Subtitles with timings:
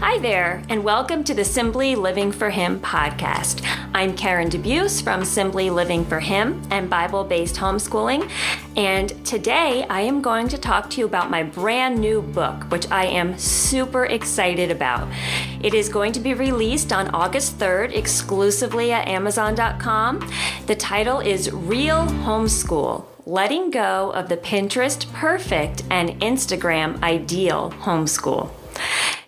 [0.00, 3.60] Hi there, and welcome to the Simply Living for Him podcast.
[3.92, 8.28] I'm Karen DeBeus from Simply Living for Him and Bible based homeschooling.
[8.78, 12.90] And today I am going to talk to you about my brand new book, which
[12.90, 15.06] I am super excited about.
[15.62, 20.26] It is going to be released on August 3rd exclusively at Amazon.com.
[20.66, 28.50] The title is Real Homeschool Letting Go of the Pinterest Perfect and Instagram Ideal Homeschool.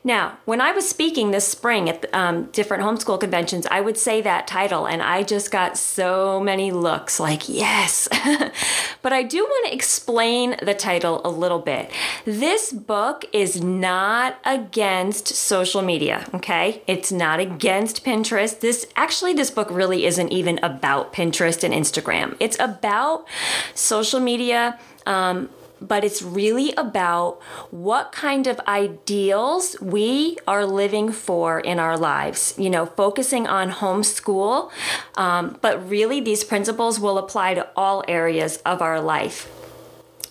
[0.04, 4.20] Now, when I was speaking this spring at um, different homeschool conventions, I would say
[4.22, 8.08] that title, and I just got so many looks like, yes.
[9.02, 11.92] but I do want to explain the title a little bit.
[12.24, 16.82] This book is not against social media, okay?
[16.88, 18.58] It's not against Pinterest.
[18.58, 23.28] This actually, this book really isn't even about Pinterest and Instagram, it's about
[23.74, 24.80] social media.
[25.06, 25.48] Um,
[25.86, 32.54] but it's really about what kind of ideals we are living for in our lives.
[32.56, 34.70] You know, focusing on homeschool,
[35.16, 39.48] um, but really these principles will apply to all areas of our life.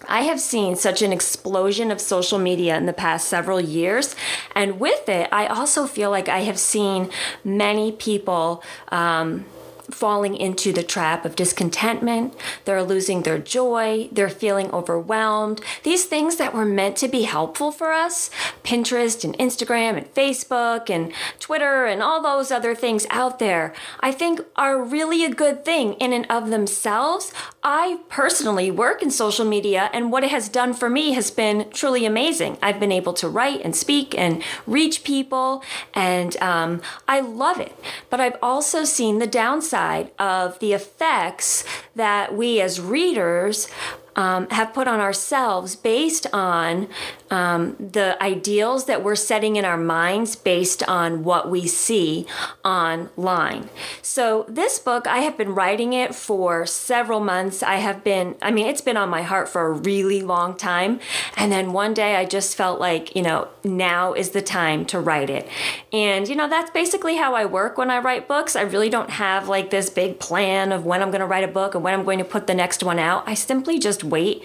[0.07, 4.16] I have seen such an explosion of social media in the past several years.
[4.55, 7.09] And with it, I also feel like I have seen
[7.44, 8.63] many people.
[8.89, 9.45] Um,
[9.92, 12.34] falling into the trap of discontentment,
[12.66, 15.61] they're losing their joy, they're feeling overwhelmed.
[15.84, 18.30] These things that were meant to be helpful for us,
[18.64, 24.12] Pinterest and Instagram and Facebook and Twitter and all those other things out there, I
[24.12, 27.34] think are really a good thing in and of themselves.
[27.64, 31.69] I personally work in social media, and what it has done for me has been
[31.72, 32.58] truly amazing.
[32.62, 37.75] I've been able to write and speak and reach people, and um, I love it.
[38.09, 41.63] But I've also seen the downside side of the effects
[41.95, 43.67] that we as readers
[44.15, 46.87] um, have put on ourselves based on
[47.29, 52.25] um, the ideals that we're setting in our minds based on what we see
[52.66, 53.69] online.
[54.01, 57.63] So, this book, I have been writing it for several months.
[57.63, 61.00] I have been, I mean, it's been on my heart for a really long time.
[61.38, 65.00] And then one day I just felt like, you know, now is the time to
[65.00, 65.47] write it.
[65.94, 68.55] And, you know, that's basically how I work when I write books.
[68.55, 71.51] I really don't have like this big plan of when I'm going to write a
[71.51, 73.23] book and when I'm going to put the next one out.
[73.25, 74.44] I simply just wait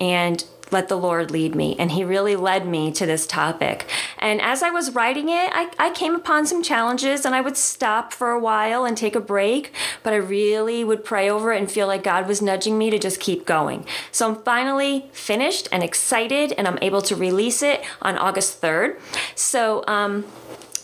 [0.00, 1.76] and let the Lord lead me.
[1.78, 3.86] And He really led me to this topic.
[4.18, 7.56] And as I was writing it, I, I, came upon some challenges and I would
[7.56, 9.72] stop for a while and take a break,
[10.02, 12.98] but I really would pray over it and feel like God was nudging me to
[12.98, 13.86] just keep going.
[14.10, 18.98] So I'm finally finished and excited, and I'm able to release it on August 3rd.
[19.34, 20.24] So, um,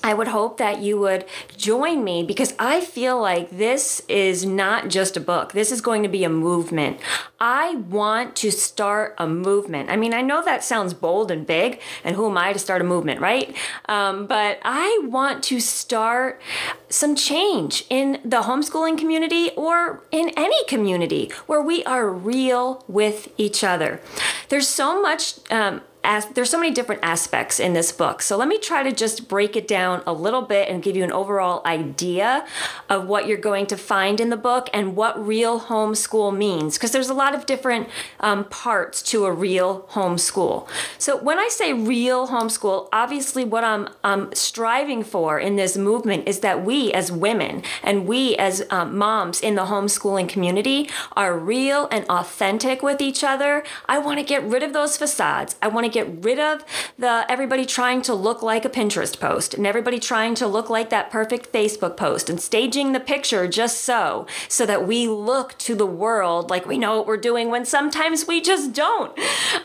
[0.02, 1.24] I would hope that you would
[1.56, 5.52] join me because I feel like this is not just a book.
[5.52, 6.98] This is going to be a movement.
[7.38, 9.90] I want to start a movement.
[9.90, 12.80] I mean, I know that sounds bold and big, and who am I to start
[12.80, 13.56] a movement, right?
[13.88, 16.40] Um, but I want to start
[16.88, 23.28] some change in the homeschooling community or in any community where we are real with
[23.38, 24.00] each other.
[24.48, 25.34] There's so much.
[25.50, 28.22] Um, as, there's so many different aspects in this book.
[28.22, 31.04] So let me try to just break it down a little bit and give you
[31.04, 32.46] an overall idea
[32.88, 36.76] of what you're going to find in the book and what real homeschool means.
[36.76, 37.88] Because there's a lot of different
[38.20, 40.68] um, parts to a real homeschool.
[40.98, 46.26] So when I say real homeschool, obviously what I'm um, striving for in this movement
[46.26, 51.38] is that we as women and we as um, moms in the homeschooling community are
[51.38, 53.62] real and authentic with each other.
[53.88, 55.56] I want to get rid of those facades.
[55.62, 56.64] I want to get rid of
[56.98, 60.90] the everybody trying to look like a Pinterest post and everybody trying to look like
[60.90, 65.74] that perfect Facebook post and staging the picture just so, so that we look to
[65.74, 69.18] the world like we know what we're doing when sometimes we just don't.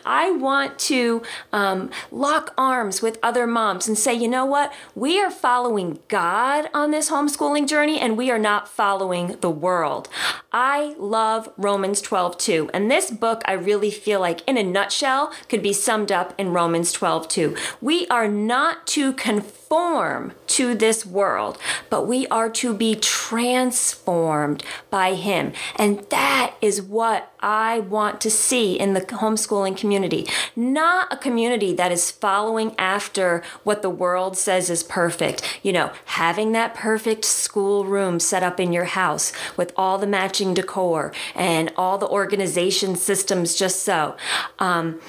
[0.06, 1.22] I want to
[1.54, 4.74] um, lock arms with other moms and say, you know what?
[4.96, 10.10] We are following God on this homeschooling journey and we are not following the world.
[10.52, 12.70] I love Romans 12 too.
[12.74, 16.54] And this book, I really feel like, in a nutshell, could be summed up in
[16.54, 17.56] Romans 12 2.
[17.82, 21.58] We are not to conform to this world,
[21.90, 25.54] but we are to be transformed by Him.
[25.76, 30.28] And that is what I want to see in the homeschooling community.
[30.56, 35.60] Not a community that is following after what the world says is perfect.
[35.64, 40.08] You know, having that perfect school room set up in your house with all the
[40.08, 44.16] matching decor and all the organization systems just so.
[44.60, 45.00] Um,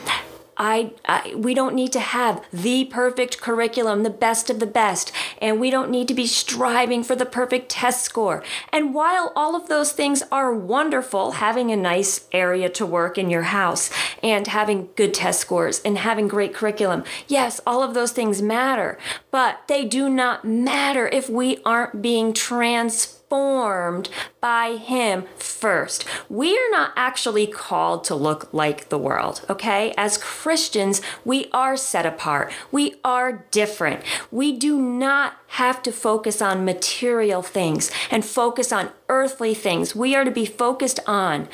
[0.58, 5.12] I, I, we don't need to have the perfect curriculum, the best of the best,
[5.40, 8.42] and we don't need to be striving for the perfect test score.
[8.72, 13.30] And while all of those things are wonderful, having a nice area to work in
[13.30, 13.90] your house
[14.22, 17.04] and having good test scores and having great curriculum.
[17.28, 18.98] Yes, all of those things matter,
[19.30, 24.08] but they do not matter if we aren't being transformed formed
[24.40, 26.04] by Him first.
[26.28, 29.92] We are not actually called to look like the world, okay?
[29.96, 32.52] As Christians, we are set apart.
[32.70, 34.02] We are different.
[34.30, 39.94] We do not have to focus on material things and focus on earthly things.
[39.94, 41.48] We are to be focused on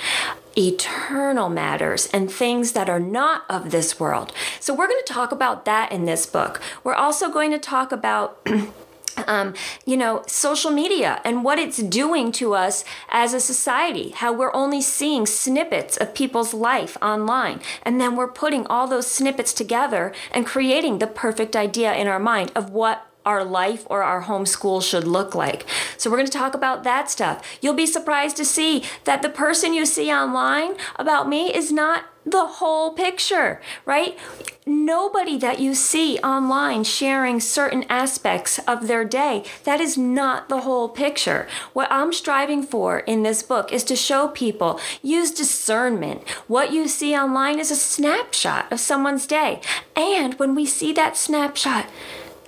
[0.56, 4.32] eternal matters and things that are not of this world.
[4.60, 6.60] So, we're going to talk about that in this book.
[6.82, 8.46] We're also going to talk about
[9.26, 14.32] um, you know, social media and what it's doing to us as a society, how
[14.32, 17.60] we're only seeing snippets of people's life online.
[17.82, 22.20] And then we're putting all those snippets together and creating the perfect idea in our
[22.20, 25.66] mind of what our life or our homeschool should look like.
[25.96, 27.42] So, we're going to talk about that stuff.
[27.62, 32.04] You'll be surprised to see that the person you see online about me is not
[32.24, 34.18] the whole picture, right?
[34.66, 40.62] Nobody that you see online sharing certain aspects of their day, that is not the
[40.62, 41.46] whole picture.
[41.74, 46.26] What I'm striving for in this book is to show people use discernment.
[46.48, 49.60] What you see online is a snapshot of someone's day.
[49.94, 51.86] And when we see that snapshot,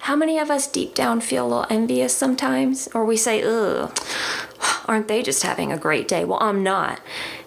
[0.01, 2.89] how many of us deep down feel a little envious sometimes?
[2.95, 3.95] Or we say, ugh,
[4.87, 6.25] aren't they just having a great day?
[6.25, 7.01] Well, I'm not.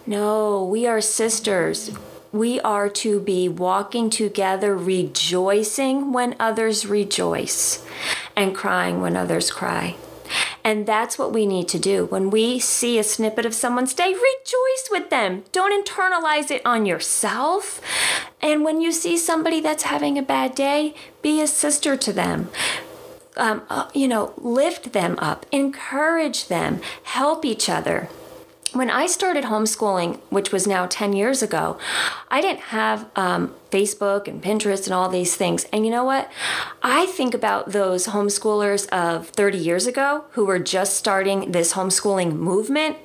[0.05, 1.91] No, we are sisters
[2.31, 7.83] we are to be walking together, rejoicing when others rejoice,
[8.35, 9.95] and crying when others cry.
[10.63, 12.05] And that's what we need to do.
[12.05, 15.43] When we see a snippet of someone's day, rejoice with them.
[15.51, 17.81] Don't internalize it on yourself.
[18.41, 22.49] And when you see somebody that's having a bad day, be a sister to them.
[23.37, 28.09] Um, uh, you know, lift them up, encourage them, help each other
[28.73, 31.77] when I started homeschooling, which was now 10 years ago,
[32.29, 35.65] I didn't have um, Facebook and Pinterest and all these things.
[35.71, 36.31] And you know what?
[36.81, 42.35] I think about those homeschoolers of 30 years ago who were just starting this homeschooling
[42.35, 42.97] movement.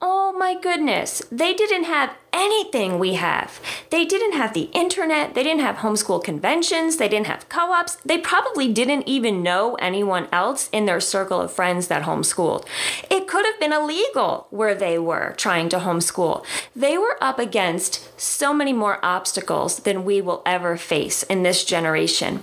[0.00, 3.60] Oh my goodness, they didn't have anything we have.
[3.90, 7.96] They didn't have the internet, they didn't have homeschool conventions, they didn't have co ops,
[8.04, 12.64] they probably didn't even know anyone else in their circle of friends that homeschooled.
[13.10, 16.44] It could have been illegal where they were trying to homeschool.
[16.74, 22.42] They were up against so many more obstacles we will ever face in this generation.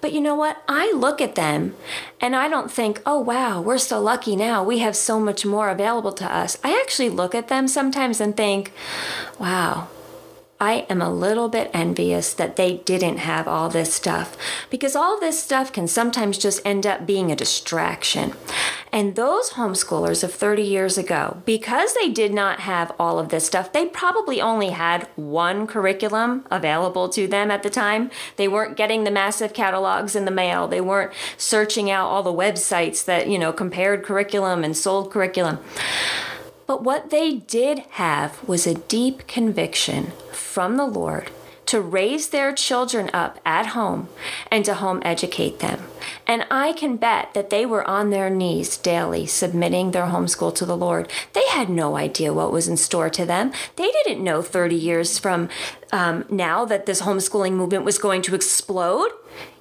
[0.00, 0.62] But you know what?
[0.68, 1.74] I look at them
[2.20, 4.62] and I don't think, oh wow, we're so lucky now.
[4.62, 6.58] We have so much more available to us.
[6.64, 8.72] I actually look at them sometimes and think,
[9.38, 9.88] wow,
[10.62, 14.36] I am a little bit envious that they didn't have all this stuff
[14.68, 18.34] because all this stuff can sometimes just end up being a distraction.
[18.92, 23.46] And those homeschoolers of 30 years ago, because they did not have all of this
[23.46, 28.10] stuff, they probably only had one curriculum available to them at the time.
[28.36, 30.66] They weren't getting the massive catalogs in the mail.
[30.66, 35.58] They weren't searching out all the websites that, you know, compared curriculum and sold curriculum.
[36.66, 41.30] But what they did have was a deep conviction from the Lord
[41.70, 44.08] to raise their children up at home
[44.50, 45.80] and to home educate them.
[46.26, 50.66] And I can bet that they were on their knees daily submitting their homeschool to
[50.66, 51.08] the Lord.
[51.32, 53.52] They had no idea what was in store to them.
[53.76, 55.48] They didn't know 30 years from
[55.92, 59.12] um, now that this homeschooling movement was going to explode.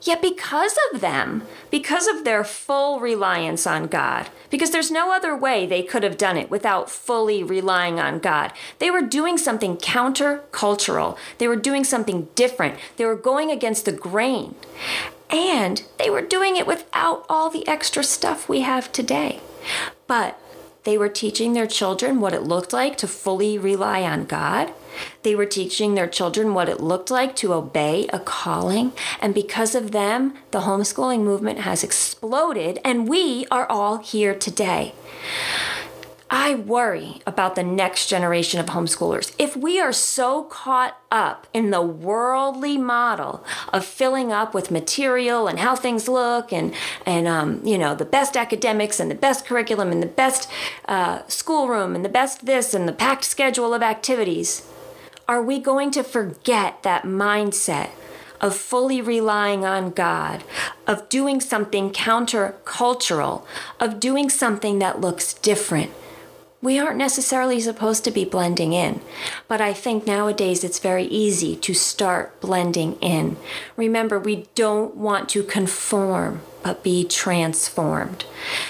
[0.01, 5.35] Yet, because of them, because of their full reliance on God, because there's no other
[5.35, 9.75] way they could have done it without fully relying on God, they were doing something
[9.77, 11.17] countercultural.
[11.37, 12.79] They were doing something different.
[12.97, 14.55] They were going against the grain.
[15.29, 19.41] And they were doing it without all the extra stuff we have today.
[20.07, 20.39] But
[20.85, 24.73] they were teaching their children what it looked like to fully rely on God.
[25.23, 28.93] They were teaching their children what it looked like to obey a calling.
[29.21, 34.93] And because of them, the homeschooling movement has exploded, and we are all here today.
[36.31, 39.33] I worry about the next generation of homeschoolers.
[39.39, 43.43] If we are so caught up in the worldly model
[43.73, 48.05] of filling up with material and how things look and and um, you know the
[48.05, 50.47] best academics and the best curriculum and the best
[50.85, 54.67] uh, schoolroom and the best this and the packed schedule of activities,
[55.29, 57.91] are we going to forget that mindset
[58.41, 60.43] of fully relying on God,
[60.87, 63.45] of doing something countercultural,
[63.79, 65.91] of doing something that looks different?
[66.61, 68.99] we aren't necessarily supposed to be blending in,
[69.47, 73.37] but I think nowadays it's very easy to start blending in.
[73.77, 78.25] Remember, we don't want to conform but be transformed.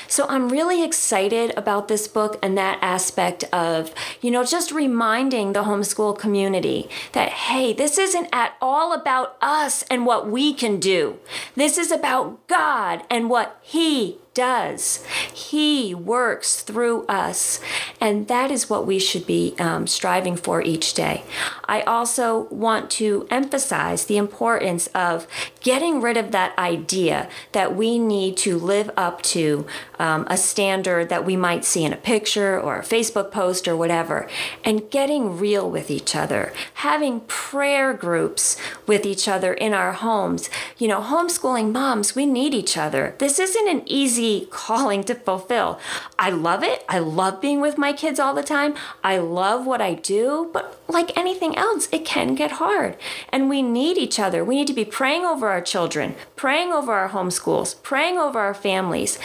[0.08, 5.54] So I'm really excited about this book and that aspect of, you know, just reminding
[5.54, 10.80] the homeschool community that, hey, this isn't at all about us and what we can
[10.80, 11.20] do.
[11.56, 15.06] This is about God and what He does.
[15.34, 17.60] He works through us.
[18.00, 21.24] And that is what we should be um, striving for each day.
[21.66, 25.28] I also want to emphasize the importance of
[25.62, 29.66] getting rid of that idea that we need to live up to
[29.98, 33.76] um, a standard that we might see in a picture or a Facebook post or
[33.76, 34.28] whatever,
[34.64, 40.50] and getting real with each other, having prayer groups with each other in our homes.
[40.78, 43.16] You know, homeschooling moms, we need each other.
[43.18, 45.80] This isn't an easy calling to fulfill.
[46.18, 46.86] I love it.
[46.88, 48.76] I love being with my kids all the time.
[49.04, 52.98] I love what I do, but like anything else, it can get hard.
[53.30, 54.44] And we need each other.
[54.44, 58.54] We need to be praying over our children, praying over our homeschools, praying over our
[58.56, 59.20] families.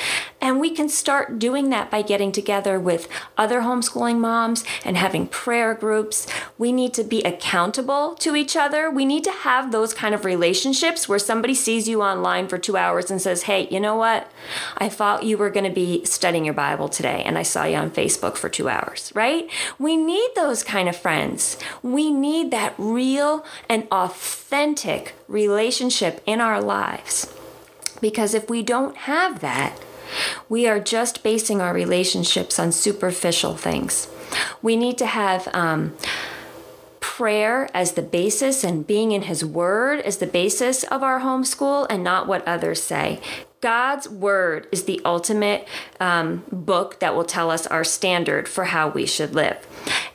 [0.44, 3.08] And we can start doing that by getting together with
[3.38, 6.26] other homeschooling moms and having prayer groups.
[6.58, 8.90] We need to be accountable to each other.
[8.90, 12.76] We need to have those kind of relationships where somebody sees you online for two
[12.76, 14.30] hours and says, Hey, you know what?
[14.76, 17.76] I thought you were going to be studying your Bible today and I saw you
[17.76, 19.48] on Facebook for two hours, right?
[19.78, 21.56] We need those kind of friends.
[21.82, 27.32] We need that real and authentic relationship in our lives.
[28.02, 29.80] Because if we don't have that,
[30.48, 34.08] we are just basing our relationships on superficial things.
[34.62, 35.94] We need to have um,
[37.00, 41.86] prayer as the basis and being in His Word as the basis of our homeschool
[41.88, 43.20] and not what others say.
[43.60, 45.68] God's Word is the ultimate
[46.00, 49.66] um, book that will tell us our standard for how we should live.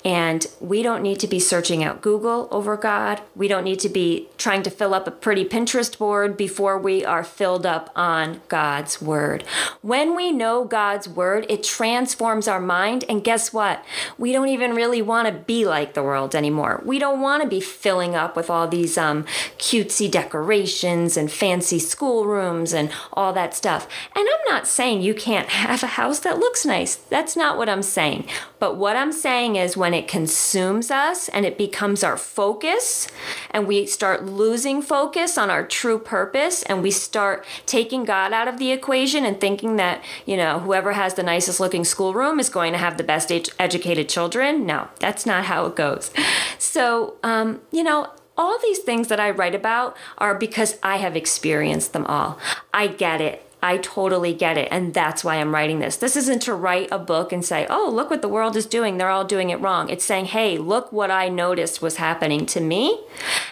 [0.05, 3.21] And we don't need to be searching out Google over God.
[3.35, 7.03] We don't need to be trying to fill up a pretty Pinterest board before we
[7.03, 9.43] are filled up on God's Word.
[9.81, 13.03] When we know God's Word, it transforms our mind.
[13.09, 13.83] And guess what?
[14.17, 16.81] We don't even really want to be like the world anymore.
[16.85, 19.25] We don't want to be filling up with all these um,
[19.57, 23.87] cutesy decorations and fancy schoolrooms and all that stuff.
[24.15, 26.95] And I'm not saying you can't have a house that looks nice.
[26.95, 28.27] That's not what I'm saying.
[28.59, 33.07] But what I'm saying is when it consumes us and it becomes our focus,
[33.51, 38.47] and we start losing focus on our true purpose, and we start taking God out
[38.47, 42.49] of the equation and thinking that, you know, whoever has the nicest looking schoolroom is
[42.49, 44.65] going to have the best educated children.
[44.65, 46.11] No, that's not how it goes.
[46.57, 51.15] So, um, you know, all these things that I write about are because I have
[51.15, 52.39] experienced them all.
[52.73, 53.45] I get it.
[53.61, 54.69] I totally get it.
[54.71, 55.97] And that's why I'm writing this.
[55.97, 58.97] This isn't to write a book and say, oh, look what the world is doing.
[58.97, 59.89] They're all doing it wrong.
[59.89, 63.01] It's saying, hey, look what I noticed was happening to me,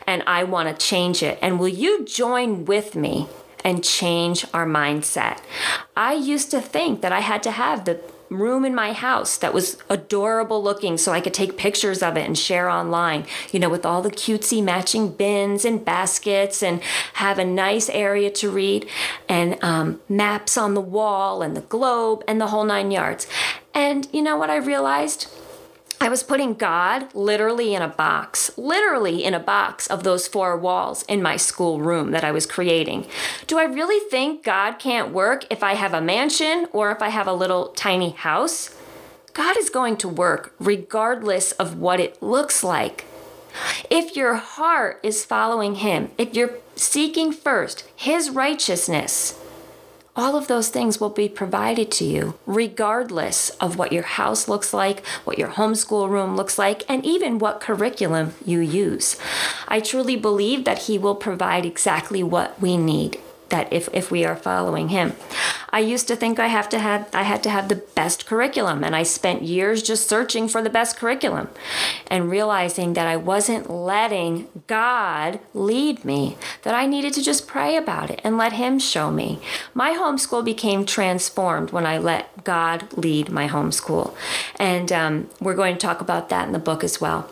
[0.05, 1.37] and I want to change it.
[1.41, 3.27] And will you join with me
[3.65, 5.39] and change our mindset?
[5.95, 7.99] I used to think that I had to have the
[8.29, 12.25] room in my house that was adorable looking so I could take pictures of it
[12.25, 16.81] and share online, you know, with all the cutesy matching bins and baskets and
[17.13, 18.87] have a nice area to read
[19.29, 23.27] and um, maps on the wall and the globe and the whole nine yards.
[23.73, 25.27] And you know what I realized?
[25.99, 30.55] I was putting God literally in a box, literally in a box of those four
[30.55, 33.07] walls in my school room that I was creating.
[33.47, 37.09] Do I really think God can't work if I have a mansion or if I
[37.09, 38.75] have a little tiny house?
[39.33, 43.05] God is going to work regardless of what it looks like.
[43.89, 49.39] If your heart is following Him, if you're seeking first His righteousness,
[50.17, 54.73] all of those things will be provided to you, regardless of what your house looks
[54.73, 59.15] like, what your homeschool room looks like, and even what curriculum you use.
[59.67, 63.19] I truly believe that He will provide exactly what we need
[63.49, 65.13] that if, if we are following him.
[65.69, 68.83] I used to think I have to have I had to have the best curriculum
[68.83, 71.49] and I spent years just searching for the best curriculum
[72.07, 77.75] and realizing that I wasn't letting God lead me, that I needed to just pray
[77.75, 79.39] about it and let him show me.
[79.73, 84.13] My homeschool became transformed when I let God lead my homeschool.
[84.59, 87.29] And um, we're going to talk about that in the book as well.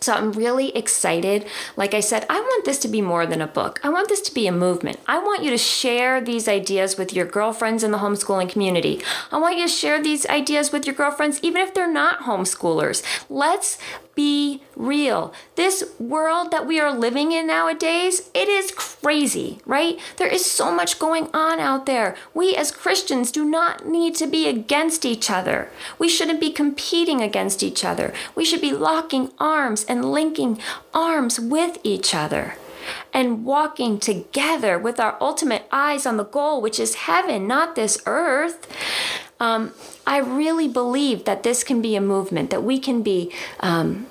[0.00, 1.46] So I'm really excited.
[1.76, 3.80] Like I said, I want this to be more than a book.
[3.82, 5.00] I want this to be a movement.
[5.06, 9.02] I want you to share these ideas with your girlfriends in the homeschooling community.
[9.32, 13.02] I want you to share these ideas with your girlfriends, even if they're not homeschoolers.
[13.28, 13.78] Let's
[14.18, 15.32] be real.
[15.54, 19.96] This world that we are living in nowadays, it is crazy, right?
[20.16, 22.16] There is so much going on out there.
[22.34, 25.70] We as Christians do not need to be against each other.
[26.00, 28.12] We shouldn't be competing against each other.
[28.34, 30.58] We should be locking arms and linking
[30.92, 32.56] arms with each other.
[33.12, 38.00] and walking together with our ultimate eyes on the goal, which is heaven, not this
[38.06, 38.66] earth.
[39.38, 39.72] Um,
[40.08, 43.30] I really believe that this can be a movement, that we can be.
[43.60, 44.06] Um,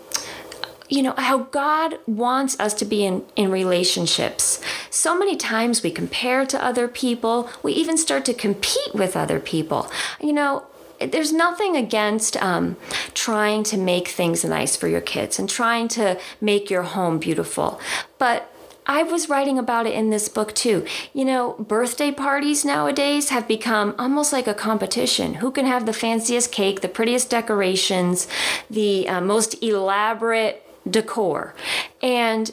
[0.89, 4.61] you know how god wants us to be in, in relationships.
[4.89, 7.49] So many times we compare to other people.
[7.61, 9.91] We even start to compete with other people.
[10.21, 10.65] You know
[10.99, 12.77] there's nothing against um,
[13.13, 17.81] trying to make things nice for your kids and trying to make your home beautiful.
[18.17, 18.49] But
[18.87, 20.85] I was writing about it in this book too.
[21.13, 25.35] You know, birthday parties nowadays have become almost like a competition.
[25.35, 28.27] Who can have the fanciest cake, the prettiest decorations,
[28.69, 31.53] the uh, most elaborate decor.
[32.01, 32.49] And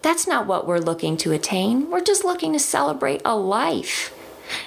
[0.00, 1.90] that's not what we're looking to attain.
[1.90, 4.16] We're just looking to celebrate a life,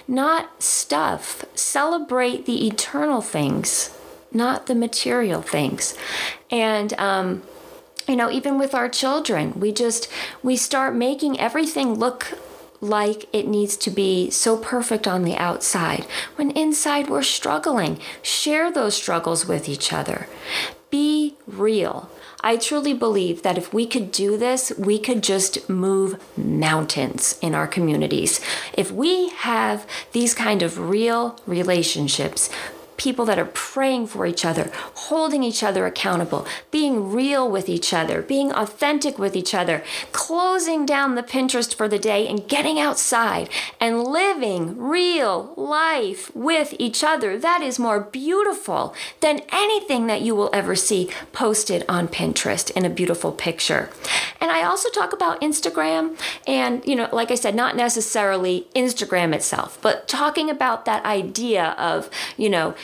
[0.07, 1.45] not stuff.
[1.55, 3.89] Celebrate the eternal things,
[4.31, 5.97] not the material things.
[6.51, 7.41] And, um,
[8.07, 10.07] you know, even with our children, we just,
[10.43, 12.37] we start making everything look
[12.81, 17.99] like it needs to be so perfect on the outside when inside we're struggling.
[18.21, 20.27] Share those struggles with each other.
[20.89, 22.09] Be real.
[22.45, 27.55] I truly believe that if we could do this, we could just move mountains in
[27.55, 28.39] our communities.
[28.73, 32.51] If we have these kind of real relationships,
[32.97, 37.93] people that are praying for each other, holding each other accountable, being real with each
[37.93, 42.79] other, being authentic with each other, closing down the Pinterest for the day and getting
[42.79, 43.49] outside
[43.79, 47.37] and living real life with each other.
[47.37, 52.85] That is more beautiful than anything that you will ever see posted on Pinterest in
[52.85, 53.89] a beautiful picture.
[54.39, 59.33] And I also talk about Instagram and, you know, like I said, not necessarily Instagram
[59.33, 62.75] itself, but talking about that idea of, you know,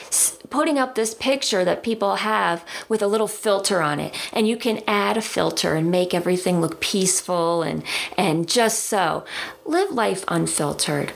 [0.50, 4.14] putting up this picture that people have with a little filter on it.
[4.32, 7.82] And you can add a filter and make everything look peaceful and
[8.16, 9.24] and just so.
[9.64, 11.12] Live life unfiltered.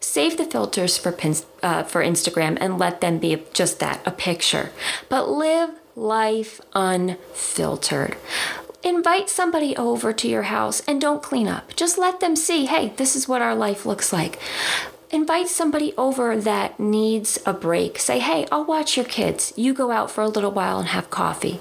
[0.00, 1.16] Save the filters for
[1.62, 4.70] uh, for Instagram and let them be just that a picture.
[5.08, 8.16] But live life unfiltered.
[8.82, 11.74] Invite somebody over to your house and don't clean up.
[11.74, 14.38] Just let them see hey this is what our life looks like
[15.10, 17.98] invite somebody over that needs a break.
[17.98, 19.52] Say, hey, I'll watch your kids.
[19.56, 21.60] You go out for a little while and have coffee.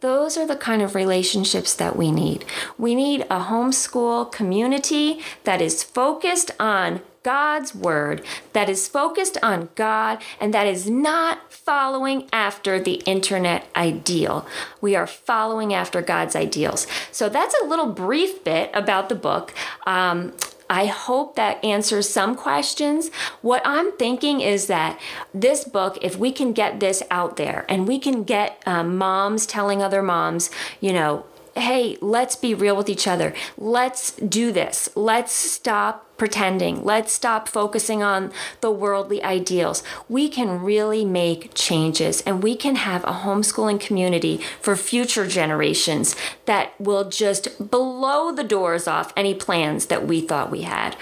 [0.00, 2.44] Those are the kind of relationships that we need.
[2.78, 9.70] We need a homeschool community that is focused on God's word, that is focused on
[9.74, 14.46] God, and that is not following after the internet ideal.
[14.82, 16.86] We are following after God's ideals.
[17.10, 19.54] So that's a little brief bit about the book.
[19.86, 20.34] Um,
[20.74, 23.10] I hope that answers some questions.
[23.42, 24.98] What I'm thinking is that
[25.32, 29.46] this book, if we can get this out there and we can get um, moms
[29.46, 33.34] telling other moms, you know, hey, let's be real with each other.
[33.56, 34.88] Let's do this.
[34.94, 36.84] Let's stop pretending.
[36.84, 39.82] Let's stop focusing on the worldly ideals.
[40.08, 46.14] We can really make changes and we can have a homeschooling community for future generations
[46.46, 50.96] that will just blow the doors off any plans that we thought we had.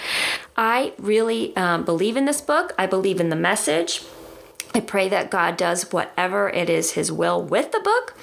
[0.57, 4.03] I really um, believe in this book, I believe in the message.
[4.75, 8.15] I pray that God does whatever it is His will with the book.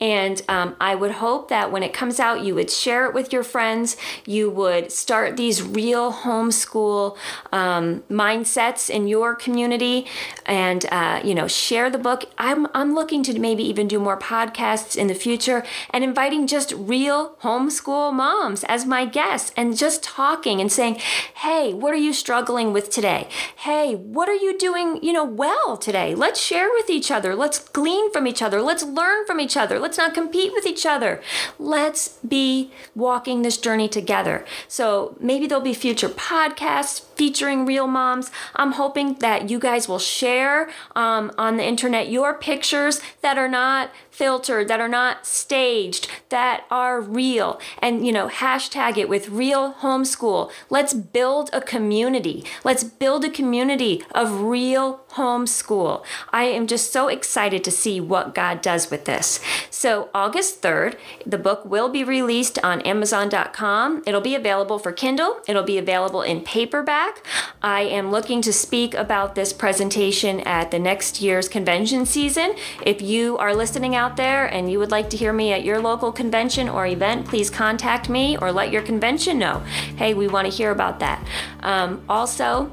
[0.00, 3.32] And um, I would hope that when it comes out, you would share it with
[3.32, 3.96] your friends.
[4.26, 7.16] You would start these real homeschool
[7.52, 10.06] um, mindsets in your community
[10.44, 12.24] and, uh, you know, share the book.
[12.36, 16.72] I'm, I'm looking to maybe even do more podcasts in the future and inviting just
[16.76, 20.96] real homeschool moms as my guests and just talking and saying,
[21.36, 23.28] hey, what are you struggling with today?
[23.56, 26.14] Hey, what are you doing, you know, well today?
[26.14, 27.34] Let's share with each other.
[27.34, 28.60] Let's glean from each other.
[28.60, 29.78] Let's learn from each other.
[29.86, 31.22] Let's not compete with each other.
[31.60, 34.44] Let's be walking this journey together.
[34.66, 38.32] So maybe there'll be future podcasts featuring real moms.
[38.56, 43.46] I'm hoping that you guys will share um, on the internet your pictures that are
[43.46, 47.60] not filtered, that are not staged, that are real.
[47.80, 50.50] And, you know, hashtag it with real homeschool.
[50.70, 52.42] Let's build a community.
[52.64, 56.02] Let's build a community of real homeschool.
[56.32, 59.40] I am just so excited to see what God does with this.
[59.70, 64.02] So, August 3rd, the book will be released on Amazon.com.
[64.06, 67.24] It'll be available for Kindle, it'll be available in paperback.
[67.60, 72.54] I am looking to speak about this presentation at the next year's convention season.
[72.84, 75.64] If you are listening out out there and you would like to hear me at
[75.64, 79.58] your local convention or event, please contact me or let your convention know.
[79.96, 81.26] Hey, we want to hear about that.
[81.60, 82.70] Um, also,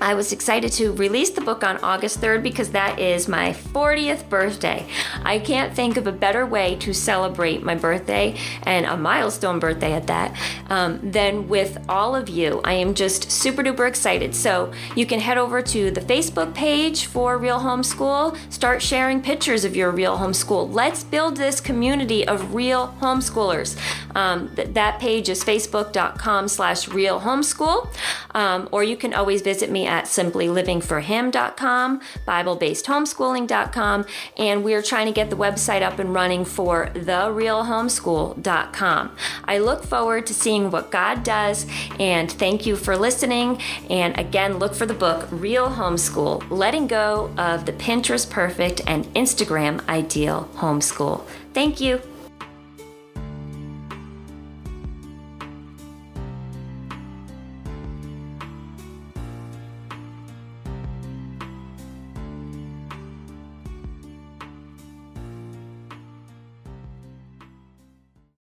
[0.00, 4.28] I was excited to release the book on August 3rd because that is my 40th
[4.28, 4.86] birthday.
[5.24, 9.92] I can't think of a better way to celebrate my birthday and a milestone birthday
[9.94, 12.60] at that um, than with all of you.
[12.64, 14.36] I am just super duper excited.
[14.36, 19.64] So you can head over to the Facebook page for Real Homeschool, start sharing pictures
[19.64, 20.72] of your Real Homeschool.
[20.72, 23.76] Let's build this community of real homeschoolers.
[24.14, 27.92] Um, th- that page is facebook.com slash real homeschool.
[28.34, 34.04] Um, or you can always visit me at simplylivingforhim.com, BibleBasedHomeschooling.com,
[34.36, 39.16] and we're trying to get the website up and running for therealhomeschool.com.
[39.44, 41.64] I look forward to seeing what God does,
[41.98, 43.60] and thank you for listening.
[43.90, 49.06] And again, look for the book Real Homeschool Letting Go of the Pinterest Perfect and
[49.14, 51.24] Instagram Ideal Homeschool.
[51.54, 52.02] Thank you.